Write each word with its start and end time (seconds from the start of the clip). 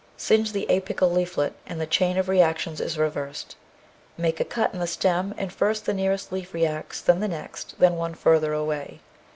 Singe 0.17 0.51
the 0.51 0.65
apical 0.71 1.13
leaflet 1.13 1.53
and 1.67 1.79
the 1.79 1.85
chain 1.85 2.17
of 2.17 2.27
reactions 2.27 2.81
is 2.81 2.97
reversed. 2.97 3.55
Make 4.17 4.39
a 4.39 4.43
cut 4.43 4.73
in 4.73 4.79
the 4.79 4.87
stem, 4.87 5.31
and 5.37 5.53
first 5.53 5.85
the 5.85 5.93
nearest 5.93 6.31
leaf 6.31 6.55
reacts, 6.55 7.01
then 7.01 7.19
the 7.19 7.27
next, 7.27 7.75
then 7.77 7.97
one 7.97 8.15
further 8.15 8.51
away. 8.51 9.01